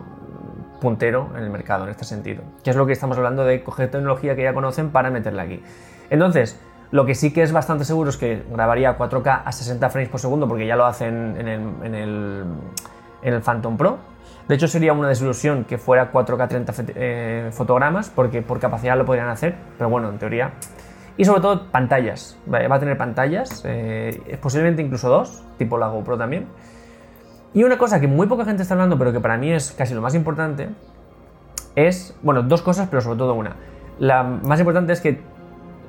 puntero 0.82 1.30
en 1.36 1.44
el 1.44 1.50
mercado 1.50 1.84
en 1.84 1.90
este 1.90 2.06
sentido. 2.06 2.42
Que 2.64 2.70
es 2.70 2.76
lo 2.76 2.86
que 2.86 2.94
estamos 2.94 3.18
hablando 3.18 3.44
de 3.44 3.64
coger 3.64 3.92
tecnología 3.92 4.36
que 4.36 4.44
ya 4.44 4.54
conocen 4.54 4.90
para 4.92 5.10
meterla 5.12 5.44
aquí. 5.44 5.62
Entonces, 6.10 6.60
lo 6.92 7.06
que 7.06 7.14
sí 7.16 7.32
que 7.34 7.44
es 7.44 7.52
bastante 7.52 7.84
seguro 7.86 8.10
es 8.10 8.18
que 8.18 8.44
grabaría 8.52 8.98
4K 8.98 9.42
a 9.46 9.52
60 9.52 9.90
frames 9.90 10.10
por 10.10 10.20
segundo 10.20 10.48
porque 10.48 10.66
ya 10.66 10.76
lo 10.76 10.86
hacen 10.86 11.36
en 11.38 11.94
el, 11.96 13.42
Phantom 13.44 13.78
Pro. 13.78 13.98
De 14.48 14.56
hecho, 14.56 14.68
sería 14.68 14.94
una 14.94 15.08
desilusión 15.10 15.66
que 15.66 15.78
fuera 15.78 16.12
4K 16.12 16.48
30 16.48 16.74
fe- 16.74 16.94
eh, 16.96 17.50
fotogramas 17.52 18.10
porque 18.10 18.42
por 18.42 18.60
capacidad 18.60 18.98
lo 18.98 19.06
podrían 19.06 19.28
hacer, 19.30 19.56
pero 19.78 19.90
bueno, 19.90 20.10
en 20.10 20.18
teoría. 20.18 20.52
Y 21.18 21.26
sobre 21.26 21.42
todo 21.42 21.70
pantallas. 21.70 22.38
Va 22.52 22.74
a 22.76 22.80
tener 22.80 22.98
pantallas, 22.98 23.62
eh, 23.66 24.40
posiblemente 24.42 24.82
incluso 24.82 25.10
dos, 25.10 25.44
tipo 25.58 25.78
la 25.78 25.90
GoPro 25.90 26.18
también. 26.18 26.48
Y 27.54 27.64
una 27.64 27.78
cosa 27.78 28.00
que 28.00 28.08
muy 28.08 28.28
poca 28.28 28.46
gente 28.46 28.62
está 28.62 28.76
hablando, 28.76 28.98
pero 28.98 29.12
que 29.12 29.20
para 29.20 29.38
mí 29.38 29.52
es 29.52 29.72
casi 29.72 29.94
lo 29.94 30.02
más 30.02 30.14
importante, 30.14 30.70
es, 31.76 32.16
bueno, 32.22 32.44
dos 32.44 32.62
cosas, 32.62 32.88
pero 32.90 33.02
sobre 33.02 33.18
todo 33.18 33.34
una. 33.34 33.56
La 33.98 34.24
más 34.24 34.60
importante 34.60 34.94
es 34.94 35.02
que 35.02 35.22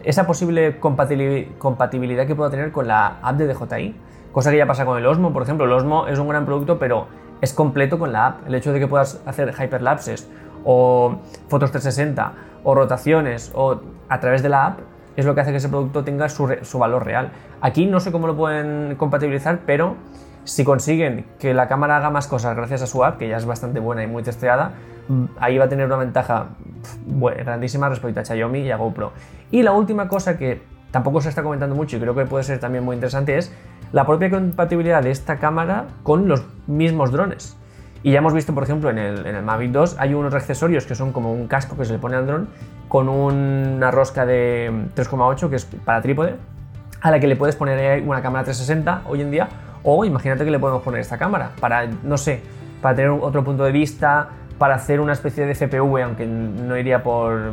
esa 0.02 0.26
posible 0.26 0.80
compatibili- 0.80 1.56
compatibilidad 1.58 2.26
que 2.26 2.34
pueda 2.34 2.50
tener 2.50 2.72
con 2.72 2.88
la 2.88 3.18
app 3.22 3.36
de 3.36 3.46
DJI, 3.46 3.94
cosa 4.32 4.50
que 4.50 4.56
ya 4.56 4.66
pasa 4.66 4.86
con 4.86 4.96
el 4.96 5.06
Osmo, 5.06 5.32
por 5.32 5.42
ejemplo. 5.42 5.66
El 5.66 5.72
Osmo 5.72 6.06
es 6.06 6.18
un 6.18 6.28
gran 6.28 6.46
producto, 6.46 6.78
pero 6.78 7.06
es 7.42 7.52
completo 7.52 7.98
con 7.98 8.12
la 8.12 8.26
app. 8.26 8.46
El 8.46 8.54
hecho 8.54 8.72
de 8.72 8.80
que 8.80 8.86
puedas 8.86 9.20
hacer 9.26 9.54
hyperlapses 9.58 10.28
o 10.64 11.18
fotos 11.48 11.70
360 11.72 12.32
o 12.64 12.74
rotaciones 12.74 13.52
o 13.54 13.80
a 14.08 14.20
través 14.20 14.42
de 14.42 14.48
la 14.48 14.66
app 14.66 14.78
es 15.16 15.26
lo 15.26 15.34
que 15.34 15.42
hace 15.42 15.50
que 15.50 15.58
ese 15.58 15.68
producto 15.68 16.04
tenga 16.04 16.28
su, 16.28 16.54
su 16.62 16.78
valor 16.78 17.04
real. 17.04 17.32
Aquí 17.60 17.86
no 17.86 18.00
sé 18.00 18.12
cómo 18.12 18.26
lo 18.26 18.36
pueden 18.36 18.96
compatibilizar, 18.96 19.60
pero 19.66 19.96
si 20.44 20.64
consiguen 20.64 21.26
que 21.38 21.54
la 21.54 21.68
cámara 21.68 21.96
haga 21.96 22.10
más 22.10 22.26
cosas 22.26 22.56
gracias 22.56 22.82
a 22.82 22.86
su 22.86 23.04
app, 23.04 23.18
que 23.18 23.28
ya 23.28 23.36
es 23.36 23.46
bastante 23.46 23.80
buena 23.80 24.02
y 24.02 24.06
muy 24.06 24.22
testeada, 24.22 24.72
mm, 25.08 25.24
ahí 25.38 25.58
va 25.58 25.66
a 25.66 25.68
tener 25.68 25.86
una 25.86 25.96
ventaja 25.96 26.48
grandísima 27.06 27.88
respecto 27.88 28.20
a 28.20 28.24
Xiaomi 28.24 28.60
y 28.60 28.70
a 28.70 28.76
GoPro. 28.76 29.12
Y 29.50 29.62
la 29.62 29.72
última 29.72 30.08
cosa 30.08 30.38
que 30.38 30.62
tampoco 30.90 31.20
se 31.20 31.28
está 31.28 31.42
comentando 31.42 31.74
mucho 31.74 31.96
y 31.96 32.00
creo 32.00 32.14
que 32.14 32.24
puede 32.24 32.44
ser 32.44 32.58
también 32.58 32.84
muy 32.84 32.94
interesante 32.94 33.38
es 33.38 33.52
la 33.92 34.06
propia 34.06 34.30
compatibilidad 34.30 35.02
de 35.02 35.10
esta 35.10 35.38
cámara 35.38 35.86
con 36.02 36.28
los 36.28 36.44
mismos 36.66 37.12
drones. 37.12 37.56
Y 38.02 38.12
ya 38.12 38.18
hemos 38.18 38.32
visto, 38.32 38.54
por 38.54 38.62
ejemplo, 38.62 38.88
en 38.88 38.98
el, 38.98 39.26
en 39.26 39.36
el 39.36 39.42
Mavic 39.42 39.72
2 39.72 39.96
hay 39.98 40.14
unos 40.14 40.32
accesorios 40.32 40.86
que 40.86 40.94
son 40.94 41.12
como 41.12 41.32
un 41.32 41.48
casco 41.48 41.76
que 41.76 41.84
se 41.84 41.92
le 41.92 41.98
pone 41.98 42.16
al 42.16 42.26
dron 42.26 42.48
con 42.88 43.08
una 43.08 43.90
rosca 43.90 44.24
de 44.24 44.70
3,8 44.96 45.50
que 45.50 45.56
es 45.56 45.64
para 45.64 46.00
trípode, 46.00 46.34
a 47.02 47.10
la 47.10 47.20
que 47.20 47.26
le 47.26 47.36
puedes 47.36 47.56
poner 47.56 48.02
una 48.02 48.22
cámara 48.22 48.44
360 48.44 49.02
hoy 49.06 49.20
en 49.20 49.30
día, 49.30 49.48
o 49.82 50.04
imagínate 50.04 50.44
que 50.44 50.50
le 50.50 50.58
podemos 50.58 50.82
poner 50.82 51.00
esta 51.00 51.18
cámara 51.18 51.52
para, 51.60 51.86
no 51.86 52.16
sé, 52.16 52.42
para 52.82 52.94
tener 52.94 53.10
otro 53.10 53.44
punto 53.44 53.64
de 53.64 53.72
vista, 53.72 54.28
para 54.58 54.74
hacer 54.74 55.00
una 55.00 55.12
especie 55.12 55.46
de 55.46 55.54
CPV, 55.54 56.02
aunque 56.02 56.26
no 56.26 56.76
iría 56.76 57.02
por, 57.02 57.52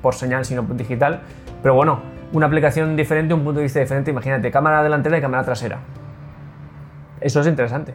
por 0.00 0.14
señal, 0.14 0.44
sino 0.44 0.62
digital. 0.62 1.20
Pero 1.62 1.74
bueno, 1.74 2.00
una 2.32 2.46
aplicación 2.46 2.96
diferente, 2.96 3.34
un 3.34 3.44
punto 3.44 3.58
de 3.58 3.64
vista 3.64 3.80
diferente, 3.80 4.10
imagínate, 4.10 4.50
cámara 4.50 4.82
delantera 4.82 5.18
y 5.18 5.20
cámara 5.20 5.44
trasera. 5.44 5.80
Eso 7.20 7.40
es 7.40 7.46
interesante. 7.46 7.94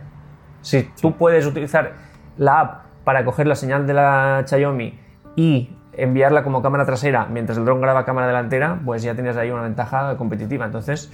Si 0.62 0.84
tú 1.02 1.16
puedes 1.16 1.46
utilizar 1.46 1.94
la 2.38 2.60
app 2.60 2.82
para 3.04 3.24
coger 3.24 3.48
la 3.48 3.56
señal 3.56 3.88
de 3.88 3.94
la 3.94 4.44
Xiaomi 4.46 5.00
y 5.36 5.76
enviarla 5.94 6.44
como 6.44 6.62
cámara 6.62 6.86
trasera 6.86 7.26
mientras 7.26 7.58
el 7.58 7.66
dron 7.66 7.82
graba 7.82 8.06
cámara 8.06 8.28
delantera, 8.28 8.80
pues 8.86 9.02
ya 9.02 9.16
tienes 9.16 9.38
ahí 9.38 9.50
una 9.52 9.64
ventaja 9.64 10.16
competitiva. 10.18 10.66
Entonces, 10.66 11.12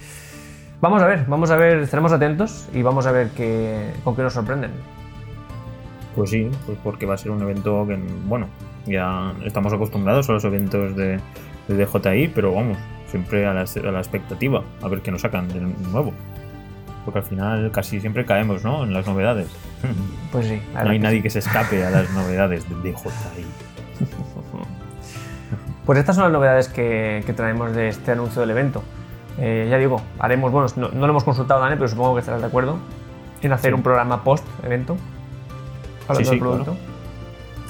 vamos 0.84 1.02
a 1.02 1.06
ver, 1.06 1.24
vamos 1.26 1.50
a 1.50 1.56
ver, 1.56 1.78
estaremos 1.78 2.12
atentos 2.12 2.68
y 2.74 2.82
vamos 2.82 3.06
a 3.06 3.12
ver 3.12 3.30
qué, 3.30 3.90
con 4.04 4.14
qué 4.14 4.20
nos 4.20 4.34
sorprenden. 4.34 4.70
Pues 6.14 6.28
sí, 6.28 6.50
pues 6.66 6.76
porque 6.84 7.06
va 7.06 7.14
a 7.14 7.16
ser 7.16 7.30
un 7.30 7.40
evento 7.40 7.86
que, 7.86 7.98
bueno, 8.26 8.48
ya 8.84 9.32
estamos 9.46 9.72
acostumbrados 9.72 10.28
a 10.28 10.34
los 10.34 10.44
eventos 10.44 10.94
de, 10.94 11.18
de 11.68 11.86
DJI, 11.86 12.28
pero 12.34 12.54
vamos, 12.54 12.76
siempre 13.08 13.46
a 13.46 13.54
la, 13.54 13.62
a 13.62 13.92
la 13.92 13.98
expectativa, 13.98 14.62
a 14.82 14.88
ver 14.88 15.00
qué 15.00 15.10
nos 15.10 15.22
sacan 15.22 15.48
de 15.48 15.60
nuevo. 15.90 16.12
Porque 17.06 17.20
al 17.20 17.24
final 17.24 17.70
casi 17.70 17.98
siempre 17.98 18.26
caemos, 18.26 18.62
¿no? 18.62 18.84
En 18.84 18.92
las 18.92 19.06
novedades. 19.06 19.48
Pues 20.32 20.48
sí, 20.48 20.60
No 20.74 20.90
hay 20.90 20.98
que 20.98 20.98
nadie 20.98 21.22
que 21.22 21.30
se 21.30 21.38
escape 21.38 21.84
a 21.84 21.90
las 21.90 22.10
novedades 22.10 22.68
de 22.68 22.74
DJI. 22.90 23.46
Pues 25.86 25.98
estas 25.98 26.16
son 26.16 26.24
las 26.24 26.32
novedades 26.32 26.68
que, 26.68 27.22
que 27.26 27.34
traemos 27.34 27.74
de 27.76 27.88
este 27.88 28.12
anuncio 28.12 28.40
del 28.40 28.50
evento. 28.50 28.82
Eh, 29.38 29.66
ya 29.70 29.78
digo, 29.78 30.00
haremos, 30.18 30.52
bueno, 30.52 30.68
no, 30.76 30.88
no 30.90 31.06
lo 31.06 31.10
hemos 31.12 31.24
consultado, 31.24 31.60
Dani, 31.60 31.74
pero 31.76 31.88
supongo 31.88 32.14
que 32.14 32.20
estarás 32.20 32.40
de 32.40 32.46
acuerdo 32.46 32.78
en 33.42 33.52
hacer 33.52 33.70
Sí. 33.70 33.74
un 33.74 33.82
programa 33.82 34.22
post-evento. 34.24 34.96
Hablando 36.08 36.18
Sí, 36.18 36.24
sí, 36.24 36.30
del 36.30 36.38
producto. 36.40 36.76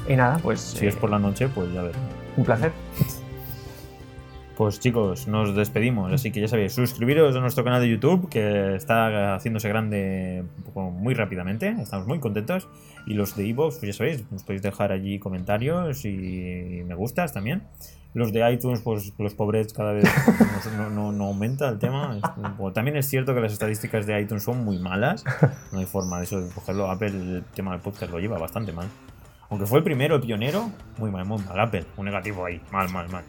Y 0.08 0.16
nada, 0.16 0.38
pues 0.42 0.60
Si 0.60 0.84
eh, 0.84 0.88
es 0.88 0.96
por 0.96 1.08
la 1.10 1.18
noche, 1.18 1.48
pues 1.48 1.72
ya 1.72 1.82
ver. 1.82 1.92
un 2.36 2.44
placer. 2.44 2.72
Pues 4.56 4.78
chicos, 4.78 5.26
nos 5.26 5.56
despedimos, 5.56 6.12
así 6.12 6.30
que 6.30 6.40
ya 6.40 6.46
sabéis, 6.46 6.72
suscribiros 6.74 7.34
a 7.34 7.40
nuestro 7.40 7.64
canal 7.64 7.80
de 7.82 7.88
YouTube, 7.90 8.28
que 8.28 8.76
está 8.76 9.34
haciéndose 9.34 9.68
grande 9.68 10.44
muy 10.74 11.12
rápidamente, 11.14 11.74
estamos 11.80 12.06
muy 12.06 12.20
contentos. 12.20 12.68
Y 13.06 13.14
los 13.14 13.34
de 13.36 13.46
iVoox, 13.48 13.78
pues 13.78 13.92
ya 13.92 13.98
sabéis, 13.98 14.24
nos 14.30 14.44
podéis 14.44 14.62
dejar 14.62 14.92
allí 14.92 15.18
comentarios 15.18 16.04
y 16.04 16.82
me 16.86 16.94
gustas 16.94 17.32
también. 17.32 17.64
Los 18.14 18.32
de 18.32 18.48
iTunes, 18.52 18.80
pues 18.80 19.12
los 19.18 19.34
pobres 19.34 19.72
cada 19.72 19.92
vez 19.92 20.04
no, 20.78 20.88
no- 20.88 21.12
no 21.12 21.24
aumenta 21.26 21.68
el 21.68 21.78
tema. 21.80 22.16
También 22.72 22.96
es 22.96 23.06
cierto 23.08 23.34
que 23.34 23.40
las 23.40 23.52
estadísticas 23.52 24.06
de 24.06 24.20
iTunes 24.20 24.44
son 24.44 24.64
muy 24.64 24.78
malas, 24.78 25.24
no 25.72 25.80
hay 25.80 25.86
forma 25.86 26.18
de 26.18 26.24
eso 26.24 26.40
de 26.40 26.48
cogerlo. 26.54 26.88
Apple, 26.90 27.08
el 27.08 27.44
tema 27.54 27.72
del 27.72 27.80
podcast 27.80 28.12
lo 28.12 28.20
lleva 28.20 28.38
bastante 28.38 28.72
mal. 28.72 28.86
Aunque 29.50 29.66
fue 29.66 29.78
el 29.78 29.84
primero, 29.84 30.14
el 30.16 30.20
pionero, 30.22 30.70
muy 30.98 31.10
mal, 31.10 31.24
muy 31.26 31.42
mal. 31.42 31.58
Apple, 31.60 31.84
un 31.96 32.04
negativo 32.06 32.46
ahí, 32.46 32.60
mal, 32.70 32.88
mal, 32.90 33.08
mal. 33.08 33.24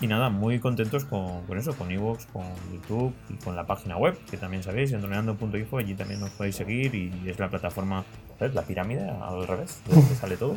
Y 0.00 0.06
nada, 0.06 0.30
muy 0.30 0.60
contentos 0.60 1.04
con, 1.04 1.44
con 1.46 1.58
eso, 1.58 1.74
con 1.74 1.90
Evox, 1.90 2.26
con 2.26 2.44
YouTube 2.72 3.12
y 3.28 3.34
con 3.42 3.56
la 3.56 3.66
página 3.66 3.96
web, 3.96 4.16
que 4.30 4.36
también 4.36 4.62
sabéis, 4.62 4.92
en 4.92 5.00
droneando.info, 5.00 5.78
allí 5.78 5.94
también 5.94 6.20
nos 6.20 6.30
podéis 6.30 6.54
seguir 6.56 6.94
y 6.94 7.12
es 7.28 7.38
la 7.38 7.48
plataforma. 7.48 8.04
La 8.40 8.62
pirámide 8.62 9.08
al 9.10 9.46
revés, 9.46 9.80
de 9.88 9.94
donde 9.96 10.14
sale 10.14 10.36
todo 10.36 10.56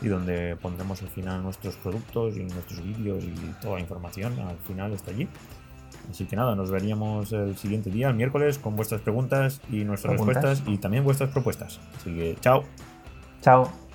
y 0.00 0.08
donde 0.08 0.56
pondremos 0.56 1.02
al 1.02 1.08
final 1.08 1.42
nuestros 1.42 1.76
productos 1.76 2.36
y 2.36 2.44
nuestros 2.44 2.82
vídeos 2.82 3.24
y 3.24 3.34
toda 3.60 3.74
la 3.74 3.80
información, 3.80 4.38
al 4.38 4.56
final 4.58 4.92
está 4.92 5.10
allí. 5.10 5.28
Así 6.10 6.24
que 6.24 6.36
nada, 6.36 6.54
nos 6.54 6.70
veríamos 6.70 7.32
el 7.32 7.56
siguiente 7.56 7.90
día, 7.90 8.08
el 8.08 8.14
miércoles, 8.14 8.58
con 8.58 8.76
vuestras 8.76 9.00
preguntas 9.00 9.60
y 9.70 9.84
nuestras 9.84 10.14
Preguntas. 10.14 10.42
respuestas 10.42 10.72
y 10.72 10.78
también 10.78 11.04
vuestras 11.04 11.30
propuestas. 11.30 11.80
Así 11.96 12.14
que 12.14 12.36
chao. 12.40 12.64
Chao. 13.42 13.87